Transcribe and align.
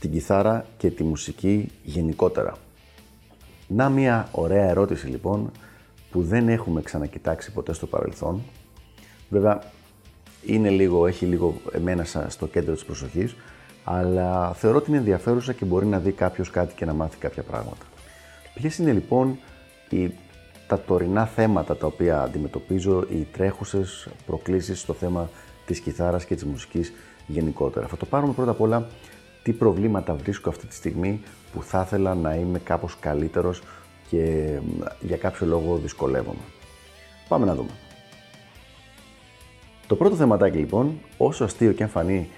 στην 0.00 0.12
κιθάρα 0.12 0.66
και 0.76 0.90
τη 0.90 1.04
μουσική 1.04 1.70
γενικότερα. 1.82 2.56
Να 3.66 3.88
μια 3.88 4.28
ωραία 4.32 4.68
ερώτηση 4.68 5.06
λοιπόν 5.06 5.50
που 6.10 6.22
δεν 6.22 6.48
έχουμε 6.48 6.82
ξανακοιτάξει 6.82 7.52
ποτέ 7.52 7.72
στο 7.72 7.86
παρελθόν. 7.86 8.42
Βέβαια 9.28 9.62
είναι 10.46 10.70
λίγο, 10.70 11.06
έχει 11.06 11.26
λίγο 11.26 11.54
εμένα 11.72 12.04
στο 12.28 12.46
κέντρο 12.46 12.74
της 12.74 12.84
προσοχής, 12.84 13.36
αλλά 13.84 14.52
θεωρώ 14.52 14.76
ότι 14.76 14.88
είναι 14.88 14.98
ενδιαφέρουσα 14.98 15.52
και 15.52 15.64
μπορεί 15.64 15.86
να 15.86 15.98
δει 15.98 16.12
κάποιος 16.12 16.50
κάτι 16.50 16.74
και 16.74 16.84
να 16.84 16.92
μάθει 16.92 17.16
κάποια 17.16 17.42
πράγματα. 17.42 17.86
Ποιες 18.54 18.78
είναι 18.78 18.92
λοιπόν 18.92 19.38
οι, 19.88 20.12
τα 20.66 20.80
τωρινά 20.80 21.26
θέματα 21.26 21.76
τα 21.76 21.86
οποία 21.86 22.22
αντιμετωπίζω, 22.22 23.04
οι 23.10 23.26
τρέχουσες 23.32 24.08
προκλήσεις 24.26 24.80
στο 24.80 24.92
θέμα 24.92 25.30
της 25.66 25.80
κιθάρας 25.80 26.24
και 26.24 26.34
της 26.34 26.44
μουσικής 26.44 26.92
γενικότερα; 27.26 27.86
Θα 27.86 27.96
το 27.96 28.06
πάρουμε 28.06 28.32
πρώτα 28.32 28.50
απ' 28.50 28.60
όλα 28.60 28.86
τι 29.42 29.52
προβλήματα 29.52 30.14
βρίσκω 30.14 30.48
αυτή 30.48 30.66
τη 30.66 30.74
στιγμή 30.74 31.20
που 31.52 31.62
θα 31.62 31.82
ήθελα 31.86 32.14
να 32.14 32.34
είμαι 32.34 32.58
κάπως 32.58 32.96
καλύτερος 33.00 33.62
και 34.08 34.58
για 35.00 35.16
κάποιο 35.16 35.46
λόγο 35.46 35.76
δυσκολεύομαι. 35.76 36.42
Πάμε 37.28 37.46
να 37.46 37.54
δούμε. 37.54 37.70
Το 39.86 39.96
πρώτο 39.96 40.16
θεματάκι 40.16 40.58
λοιπόν, 40.58 40.98
όσο 41.16 41.44
αστείο 41.44 41.72
και 41.72 41.82
αν 41.82 41.88
φανεί 41.88 42.28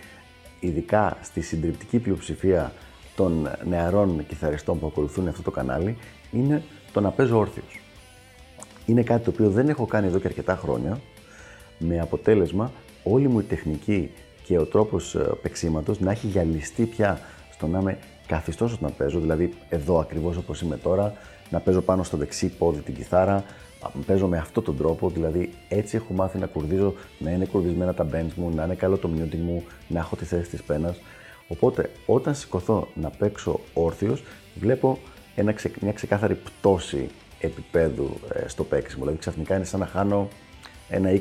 ειδικά 0.61 1.19
στη 1.23 1.41
συντριπτική 1.41 1.99
πλειοψηφία 1.99 2.73
των 3.17 3.49
νεαρών 3.65 4.27
κιθαριστών 4.27 4.79
που 4.79 4.87
ακολουθούν 4.87 5.29
αυτό 5.29 5.43
το 5.43 5.51
κανάλι, 5.51 5.97
είναι 6.33 6.63
το 6.93 7.01
να 7.01 7.11
παίζω 7.11 7.39
όρθιος. 7.39 7.81
Είναι 8.87 9.03
κάτι 9.03 9.25
το 9.25 9.31
οποίο 9.31 9.51
δεν 9.51 9.69
έχω 9.69 9.87
κάνει 9.87 10.07
εδώ 10.07 10.19
και 10.19 10.27
αρκετά 10.27 10.57
χρόνια, 10.57 11.01
με 11.79 12.01
αποτέλεσμα 12.01 12.73
όλη 13.03 13.29
μου 13.29 13.39
η 13.39 13.43
τεχνική 13.43 14.11
και 14.45 14.59
ο 14.59 14.65
τρόπος 14.65 15.15
ε, 15.15 15.31
παίξήματο 15.43 15.95
να 15.99 16.11
έχει 16.11 16.27
γυαλιστεί 16.27 16.85
πια 16.85 17.21
στο 17.53 17.67
να 17.67 17.79
είμαι 17.79 17.99
καθιστός 18.27 18.73
όταν 18.73 18.95
παίζω, 18.97 19.21
δηλαδή 19.21 19.55
εδώ 19.69 19.99
ακριβώς 19.99 20.37
όπως 20.37 20.61
είμαι 20.61 20.77
τώρα, 20.77 21.13
να 21.51 21.61
παίζω 21.61 21.81
πάνω 21.81 22.03
στο 22.03 22.17
δεξί 22.17 22.49
πόδι 22.49 22.81
την 22.81 22.95
κιθάρα, 22.95 23.45
παίζω 24.07 24.27
με 24.27 24.39
αυτόν 24.39 24.65
τον 24.65 24.77
τρόπο, 24.77 25.09
δηλαδή 25.11 25.53
έτσι 25.69 25.97
έχω 25.97 26.13
μάθει 26.13 26.39
να 26.39 26.47
κουρδίζω, 26.47 26.95
να 27.19 27.31
είναι 27.31 27.45
κουρδισμένα 27.45 27.95
τα 27.95 28.07
bends 28.13 28.35
μου, 28.35 28.51
να 28.55 28.65
είναι 28.65 28.75
καλό 28.75 28.97
το 28.97 29.11
muting 29.17 29.39
μου, 29.39 29.65
να 29.89 29.99
έχω 29.99 30.17
τη 30.17 30.25
θέση 30.25 30.51
της 30.51 30.63
πένας. 30.63 31.01
Οπότε 31.49 31.91
όταν 32.07 32.35
σηκωθώ 32.35 32.89
να 32.95 33.11
παίξω 33.11 33.61
όρθιος, 33.75 34.23
βλέπω 34.55 34.99
ένα, 35.35 35.55
μια 35.81 35.93
ξεκάθαρη 35.93 36.35
πτώση 36.35 37.09
επίπεδου 37.41 38.11
ε, 38.35 38.49
στο 38.49 38.65
παίξιμο. 38.65 39.01
Δηλαδή 39.01 39.19
ξαφνικά 39.19 39.57
είναι 39.57 39.65
σαν 39.65 39.81
να 39.81 39.87
χάνω 39.87 40.29
ένα 40.93 41.21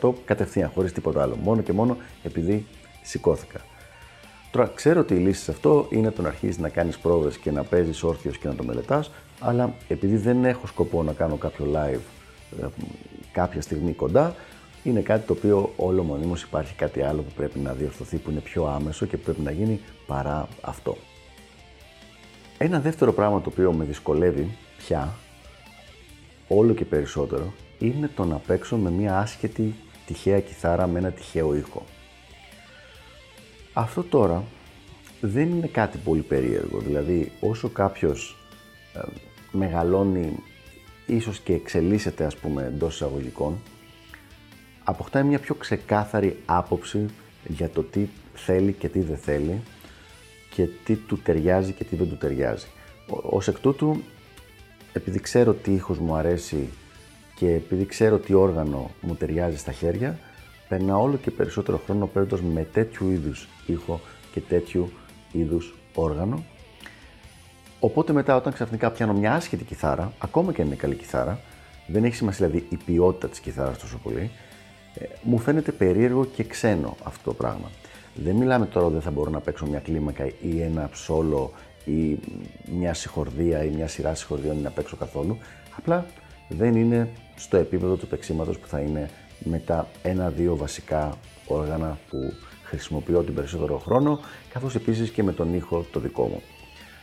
20-30% 0.00 0.12
κατευθείαν, 0.24 0.70
χωρίς 0.74 0.92
τίποτα 0.92 1.22
άλλο. 1.22 1.36
Μόνο 1.42 1.62
και 1.62 1.72
μόνο 1.72 1.96
επειδή 2.22 2.66
σηκώθηκα. 3.02 3.60
Τώρα, 4.50 4.72
ξέρω 4.74 5.00
ότι 5.00 5.14
η 5.14 5.18
λύση 5.18 5.42
σε 5.42 5.50
αυτό 5.50 5.86
είναι 5.90 6.10
το 6.10 6.22
να 6.22 6.28
αρχίσει 6.28 6.60
να 6.60 6.68
κάνεις 6.68 6.98
πρόοδε 6.98 7.30
και 7.42 7.50
να 7.50 7.62
παίζεις 7.62 8.02
όρθιος 8.02 8.38
και 8.38 8.48
να 8.48 8.54
το 8.54 8.64
μελετάς, 8.64 9.10
αλλά 9.40 9.74
επειδή 9.88 10.16
δεν 10.16 10.44
έχω 10.44 10.66
σκοπό 10.66 11.02
να 11.02 11.12
κάνω 11.12 11.36
κάποιο 11.36 11.66
live 11.74 12.00
ε, 12.62 12.66
κάποια 13.32 13.60
στιγμή 13.60 13.92
κοντά, 13.92 14.34
είναι 14.82 15.00
κάτι 15.00 15.26
το 15.26 15.32
οποίο 15.32 15.72
όλο 15.76 16.02
μονίμως 16.02 16.42
υπάρχει 16.42 16.74
κάτι 16.74 17.02
άλλο 17.02 17.22
που 17.22 17.32
πρέπει 17.36 17.58
να 17.58 17.72
διορθωθεί, 17.72 18.16
που 18.16 18.30
είναι 18.30 18.40
πιο 18.40 18.66
άμεσο 18.66 19.06
και 19.06 19.16
που 19.16 19.22
πρέπει 19.22 19.40
να 19.40 19.50
γίνει 19.50 19.80
παρά 20.06 20.48
αυτό. 20.60 20.96
Ένα 22.58 22.80
δεύτερο 22.80 23.12
πράγμα 23.12 23.40
το 23.40 23.48
οποίο 23.48 23.72
με 23.72 23.84
δυσκολεύει 23.84 24.56
πια, 24.76 25.14
όλο 26.48 26.72
και 26.74 26.84
περισσότερο, 26.84 27.52
είναι 27.86 28.10
το 28.14 28.24
να 28.24 28.36
παίξω 28.36 28.76
με 28.76 28.90
μια 28.90 29.18
άσχετη 29.18 29.74
τυχαία 30.06 30.40
κιθάρα 30.40 30.86
με 30.86 30.98
ένα 30.98 31.10
τυχαίο 31.10 31.54
ήχο. 31.54 31.84
Αυτό 33.72 34.02
τώρα 34.02 34.44
δεν 35.20 35.48
είναι 35.50 35.66
κάτι 35.66 35.98
πολύ 35.98 36.22
περίεργο, 36.22 36.78
δηλαδή 36.78 37.32
όσο 37.40 37.68
κάποιος 37.68 38.36
ε, 38.94 39.00
μεγαλώνει 39.50 40.42
ίσως 41.06 41.38
και 41.38 41.52
εξελίσσεται 41.52 42.24
ας 42.24 42.36
πούμε 42.36 42.64
εντός 42.64 42.94
εισαγωγικών, 42.94 43.60
αποκτάει 44.84 45.22
μια 45.22 45.38
πιο 45.38 45.54
ξεκάθαρη 45.54 46.36
άποψη 46.44 47.06
για 47.46 47.68
το 47.68 47.82
τι 47.82 48.08
θέλει 48.34 48.72
και 48.72 48.88
τι 48.88 49.00
δεν 49.00 49.16
θέλει 49.16 49.60
και 50.50 50.68
τι 50.84 50.96
του 50.96 51.18
ταιριάζει 51.18 51.72
και 51.72 51.84
τι 51.84 51.96
δεν 51.96 52.08
του 52.08 52.16
ταιριάζει. 52.16 52.66
Ως 53.06 53.48
εκ 53.48 53.58
τούτου, 53.58 54.02
επειδή 54.92 55.20
ξέρω 55.20 55.52
τι 55.52 55.72
ήχος 55.72 55.98
μου 55.98 56.14
αρέσει 56.14 56.68
και 57.34 57.46
επειδή 57.46 57.86
ξέρω 57.86 58.18
τι 58.18 58.34
όργανο 58.34 58.90
μου 59.00 59.14
ταιριάζει 59.14 59.56
στα 59.56 59.72
χέρια, 59.72 60.18
περνάω 60.68 61.02
όλο 61.02 61.16
και 61.16 61.30
περισσότερο 61.30 61.80
χρόνο 61.84 62.06
παίρνοντας 62.06 62.40
με 62.40 62.66
τέτοιου 62.72 63.10
είδους 63.10 63.48
ήχο 63.66 64.00
και 64.32 64.40
τέτοιου 64.40 64.90
είδους 65.32 65.74
όργανο. 65.94 66.44
Οπότε 67.80 68.12
μετά 68.12 68.36
όταν 68.36 68.52
ξαφνικά 68.52 68.90
πιάνω 68.90 69.12
μια 69.12 69.34
άσχετη 69.34 69.64
κιθάρα, 69.64 70.12
ακόμα 70.18 70.52
και 70.52 70.60
αν 70.60 70.66
είναι 70.66 70.76
καλή 70.76 70.94
κιθάρα, 70.94 71.40
δεν 71.86 72.04
έχει 72.04 72.14
σημασία 72.14 72.46
δηλαδή 72.46 72.66
η 72.68 72.76
ποιότητα 72.76 73.28
της 73.28 73.40
κιθάρας 73.40 73.78
τόσο 73.78 73.98
πολύ, 74.02 74.30
ε, 74.94 75.04
μου 75.22 75.38
φαίνεται 75.38 75.72
περίεργο 75.72 76.24
και 76.24 76.44
ξένο 76.44 76.96
αυτό 77.02 77.30
το 77.30 77.34
πράγμα. 77.34 77.70
Δεν 78.14 78.34
μιλάμε 78.34 78.66
τώρα 78.66 78.84
ότι 78.84 78.94
δεν 78.94 79.02
θα 79.02 79.10
μπορώ 79.10 79.30
να 79.30 79.40
παίξω 79.40 79.66
μια 79.66 79.78
κλίμακα 79.78 80.26
ή 80.42 80.60
ένα 80.60 80.88
ψόλο 80.92 81.52
ή 81.84 82.18
μια 82.78 82.94
συγχορδία 82.94 83.64
ή 83.64 83.68
μια 83.68 83.88
σειρά 83.88 84.14
συγχορδιών 84.14 84.58
ή 84.58 84.60
να 84.60 84.70
παίξω 84.70 84.96
καθόλου. 84.96 85.38
Απλά 85.78 86.06
δεν 86.48 86.74
είναι 86.74 87.08
στο 87.36 87.56
επίπεδο 87.56 87.94
του 87.94 88.06
παίξήματος 88.06 88.58
που 88.58 88.66
θα 88.66 88.80
είναι 88.80 89.10
με 89.38 89.58
τα 89.58 89.88
ένα-δύο 90.02 90.56
βασικά 90.56 91.18
όργανα 91.46 91.98
που 92.10 92.32
χρησιμοποιώ 92.64 93.22
την 93.22 93.34
περισσότερο 93.34 93.78
χρόνο, 93.78 94.18
καθώς 94.52 94.74
επίσης 94.74 95.10
και 95.10 95.22
με 95.22 95.32
τον 95.32 95.54
ήχο 95.54 95.86
το 95.92 96.00
δικό 96.00 96.22
μου. 96.22 96.42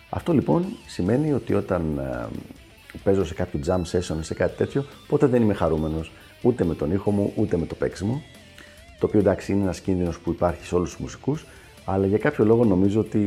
Αυτό 0.10 0.34
λοιπόν 0.34 0.66
σημαίνει 0.88 1.34
ότι 1.34 1.54
όταν 1.54 1.98
ε, 1.98 2.28
παίζω 3.04 3.26
σε 3.26 3.34
κάποιο 3.34 3.60
jam 3.68 3.82
session 3.92 4.20
ή 4.20 4.24
σε 4.24 4.34
κάτι 4.34 4.58
τέτοιο, 4.58 4.86
ποτέ 5.08 5.26
δεν 5.26 5.42
είμαι 5.42 5.54
χαρούμενος 5.54 6.12
ούτε 6.42 6.64
με 6.64 6.76
τον 6.76 6.92
ήχο 6.92 7.12
μου, 7.12 7.34
ούτε 7.36 7.58
με 7.58 7.66
το 7.66 7.76
παίξιμο. 7.76 8.22
Το 9.00 9.06
οποίο 9.06 9.20
εντάξει 9.20 9.52
είναι 9.52 9.62
ένας 9.64 9.80
κίνδυνος 9.80 10.20
που 10.20 10.32
υπάρχει 10.32 10.66
σε 10.66 10.76
όλους 10.76 10.90
τους 10.90 11.00
μουσικούς, 11.00 11.46
αλλά 11.86 12.06
για 12.06 12.18
κάποιο 12.18 12.46
λόγο 12.46 12.66
νομίζω 12.66 13.00
ότι 13.00 13.20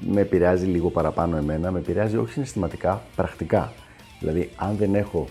με 0.00 0.20
επηρεάζει 0.20 0.66
λίγο 0.66 0.90
παραπάνω 0.90 1.36
εμένα, 1.36 1.70
με 1.70 1.78
επηρεάζει 1.78 2.16
όχι 2.16 2.32
συναισθηματικά, 2.32 3.02
πρακτικά. 3.16 3.72
Δηλαδή, 4.20 4.50
αν 4.56 4.76
δεν 4.76 4.94
έχω 4.94 5.26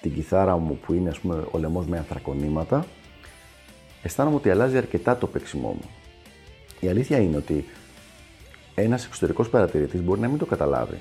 την 0.00 0.14
κιθάρα 0.14 0.56
μου 0.56 0.78
που 0.86 0.92
είναι 0.92 1.08
ας 1.08 1.18
πούμε 1.18 1.44
ο 1.50 1.58
λαιμός 1.58 1.86
με 1.86 1.98
ανθρακονήματα, 1.98 2.86
αισθάνομαι 4.02 4.36
ότι 4.36 4.50
αλλάζει 4.50 4.76
αρκετά 4.76 5.16
το 5.16 5.26
παίξιμό 5.26 5.68
μου. 5.68 5.90
Η 6.80 6.88
αλήθεια 6.88 7.18
είναι 7.18 7.36
ότι 7.36 7.64
ένας 8.74 9.04
εξωτερικός 9.04 9.48
παρατηρητής 9.48 10.02
μπορεί 10.02 10.20
να 10.20 10.28
μην 10.28 10.38
το 10.38 10.46
καταλάβει. 10.46 10.98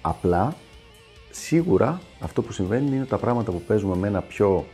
Απλά, 0.00 0.56
σίγουρα 1.30 2.00
αυτό 2.20 2.42
που 2.42 2.52
συμβαίνει 2.52 2.96
είναι 2.96 3.04
τα 3.04 3.18
πράγματα 3.18 3.50
που 3.50 3.60
παίζουμε 3.60 3.96
με 3.96 4.08
ένα 4.08 4.20
πιο, 4.20 4.64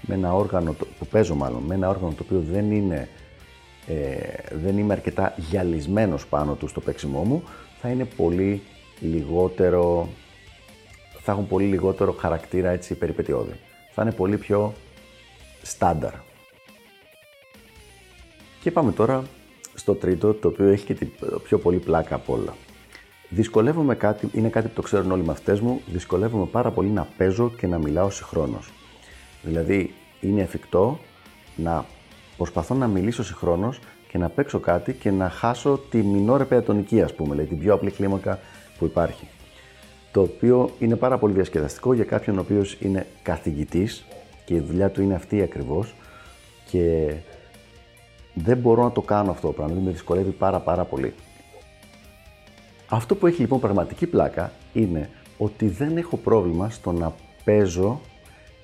με 0.00 0.14
ένα 0.14 0.34
όργανο, 0.34 0.72
που 0.72 1.06
παίζω 1.06 1.34
μάλλον, 1.34 1.62
με 1.62 1.74
ένα 1.74 1.88
όργανο 1.88 2.12
το 2.12 2.22
οποίο 2.24 2.44
δεν 2.52 2.70
είναι 2.70 3.08
ε, 3.86 4.56
δεν 4.62 4.78
είμαι 4.78 4.92
αρκετά 4.92 5.34
γυαλισμένος 5.36 6.26
πάνω 6.26 6.54
του 6.54 6.68
στο 6.68 6.80
παίξιμό 6.80 7.22
μου, 7.22 7.42
θα 7.80 7.88
είναι 7.88 8.04
πολύ 8.04 8.62
λιγότερο 9.00 10.08
θα 11.24 11.32
έχουν 11.32 11.46
πολύ 11.46 11.64
λιγότερο 11.64 12.12
χαρακτήρα 12.12 12.70
έτσι 12.70 12.94
περιπετειώδη. 12.94 13.52
Θα 13.90 14.02
είναι 14.02 14.12
πολύ 14.12 14.36
πιο 14.38 14.72
στάνταρ. 15.62 16.12
Και 18.60 18.70
πάμε 18.70 18.92
τώρα 18.92 19.22
στο 19.74 19.94
τρίτο, 19.94 20.34
το 20.34 20.48
οποίο 20.48 20.68
έχει 20.68 20.84
και 20.84 20.94
την 20.94 21.08
πιο 21.42 21.58
πολύ 21.58 21.78
πλάκα 21.78 22.14
από 22.14 22.32
όλα. 22.32 22.54
Δυσκολεύομαι 23.28 23.94
κάτι, 23.94 24.28
είναι 24.32 24.48
κάτι 24.48 24.68
που 24.68 24.74
το 24.74 24.82
ξέρουν 24.82 25.10
όλοι 25.10 25.22
οι 25.22 25.26
μαθητές 25.26 25.60
μου, 25.60 25.80
δυσκολεύομαι 25.86 26.46
πάρα 26.46 26.70
πολύ 26.70 26.88
να 26.88 27.08
παίζω 27.16 27.50
και 27.50 27.66
να 27.66 27.78
μιλάω 27.78 28.10
συγχρόνως. 28.10 28.72
Δηλαδή, 29.42 29.94
είναι 30.20 30.40
εφικτό 30.40 30.98
να 31.56 31.84
προσπαθώ 32.36 32.74
να 32.74 32.86
μιλήσω 32.86 33.24
συγχρόνως 33.24 33.80
και 34.08 34.18
να 34.18 34.28
παίξω 34.28 34.58
κάτι 34.58 34.92
και 34.92 35.10
να 35.10 35.28
χάσω 35.28 35.80
τη 35.90 35.98
μινόρε 35.98 36.44
πεατονική, 36.44 37.02
ας 37.02 37.14
πούμε, 37.14 37.30
δηλαδή 37.30 37.48
την 37.48 37.58
πιο 37.58 37.74
απλή 37.74 37.90
κλίμακα 37.90 38.38
που 38.78 38.84
υπάρχει 38.84 39.28
το 40.12 40.20
οποίο 40.20 40.70
είναι 40.78 40.96
πάρα 40.96 41.18
πολύ 41.18 41.32
διασκεδαστικό 41.32 41.92
για 41.92 42.04
κάποιον 42.04 42.38
ο 42.38 42.40
οποίος 42.40 42.76
είναι 42.80 43.06
καθηγητής 43.22 44.04
και 44.44 44.54
η 44.54 44.60
δουλειά 44.60 44.90
του 44.90 45.02
είναι 45.02 45.14
αυτή 45.14 45.42
ακριβώς 45.42 45.94
και 46.70 47.14
δεν 48.34 48.56
μπορώ 48.56 48.82
να 48.82 48.92
το 48.92 49.00
κάνω 49.00 49.30
αυτό 49.30 49.46
το 49.46 49.52
πράγμα, 49.52 49.80
με 49.80 49.90
δυσκολεύει 49.90 50.30
πάρα 50.30 50.58
πάρα 50.58 50.84
πολύ. 50.84 51.14
Αυτό 52.88 53.14
που 53.14 53.26
έχει 53.26 53.40
λοιπόν 53.40 53.60
πραγματική 53.60 54.06
πλάκα 54.06 54.52
είναι 54.72 55.10
ότι 55.38 55.68
δεν 55.68 55.96
έχω 55.96 56.16
πρόβλημα 56.16 56.70
στο 56.70 56.92
να 56.92 57.14
παίζω 57.44 58.00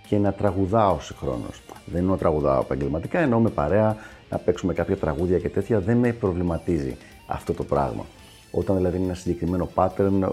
και 0.08 0.18
να 0.18 0.32
τραγουδάω 0.32 1.00
συγχρόνως. 1.00 1.62
Δεν 1.84 2.00
εννοώ 2.00 2.16
τραγουδάω 2.16 2.60
επαγγελματικά, 2.60 3.18
εννοώ 3.18 3.40
με 3.40 3.50
παρέα 3.50 3.96
να 4.30 4.38
παίξουμε 4.38 4.74
κάποια 4.74 4.96
τραγούδια 4.96 5.38
και 5.38 5.48
τέτοια. 5.48 5.80
Δεν 5.80 5.96
με 5.96 6.12
προβληματίζει 6.12 6.96
αυτό 7.26 7.52
το 7.52 7.64
πράγμα. 7.64 8.04
Όταν 8.50 8.76
δηλαδή 8.76 8.96
είναι 8.96 9.06
ένα 9.06 9.14
συγκεκριμένο 9.14 9.68
pattern, 9.74 10.28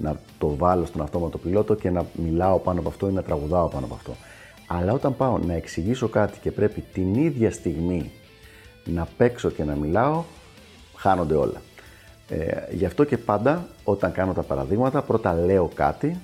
να 0.00 0.20
το 0.38 0.56
βάλω 0.56 0.84
στον 0.84 1.02
αυτόματο 1.02 1.38
πιλότο 1.38 1.74
και 1.74 1.90
να 1.90 2.06
μιλάω 2.12 2.58
πάνω 2.58 2.80
από 2.80 2.88
αυτό 2.88 3.08
ή 3.08 3.12
να 3.12 3.22
τραγουδάω 3.22 3.68
πάνω 3.68 3.84
από 3.84 3.94
αυτό. 3.94 4.16
Αλλά 4.66 4.92
όταν 4.92 5.16
πάω 5.16 5.38
να 5.38 5.54
εξηγήσω 5.54 6.08
κάτι 6.08 6.38
και 6.38 6.50
πρέπει 6.50 6.84
την 6.92 7.14
ίδια 7.14 7.50
στιγμή 7.50 8.10
να 8.84 9.08
παίξω 9.16 9.50
και 9.50 9.64
να 9.64 9.74
μιλάω, 9.74 10.24
χάνονται 10.96 11.34
όλα. 11.34 11.60
Ε, 12.28 12.74
γι' 12.74 12.84
αυτό 12.84 13.04
και 13.04 13.18
πάντα 13.18 13.66
όταν 13.84 14.12
κάνω 14.12 14.32
τα 14.32 14.42
παραδείγματα 14.42 15.02
πρώτα 15.02 15.34
λέω 15.34 15.70
κάτι 15.74 16.20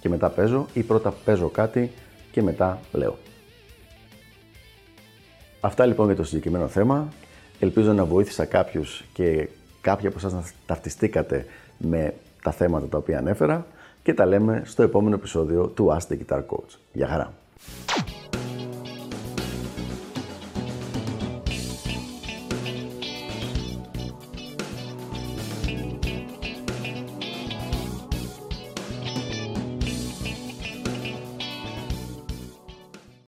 και 0.00 0.08
μετά 0.08 0.28
παίζω 0.28 0.66
ή 0.72 0.82
πρώτα 0.82 1.14
παίζω 1.24 1.48
κάτι 1.48 1.92
και 2.32 2.42
μετά 2.42 2.80
λέω. 2.92 3.16
Αυτά 5.60 5.86
λοιπόν 5.86 6.06
για 6.06 6.16
το 6.16 6.24
συγκεκριμένο 6.24 6.68
θέμα. 6.68 7.08
Ελπίζω 7.58 7.92
να 7.92 8.04
βοήθησα 8.04 8.44
κάποιους 8.44 9.04
και 9.12 9.48
κάποιοι 9.80 10.06
από 10.06 10.16
εσάς 10.18 10.32
να 10.32 10.44
ταυτιστήκατε 10.66 11.46
με 11.78 12.14
τα 12.44 12.50
θέματα 12.50 12.86
τα 12.86 12.98
οποία 12.98 13.18
ανέφερα 13.18 13.66
και 14.02 14.14
τα 14.14 14.26
λέμε 14.26 14.62
στο 14.64 14.82
επόμενο 14.82 15.14
επεισόδιο 15.14 15.66
του 15.66 15.96
Ask 15.96 16.12
the 16.12 16.18
Guitar 16.18 16.38
Coach. 16.38 16.78
Γεια 16.92 17.08
χαρά! 17.08 17.32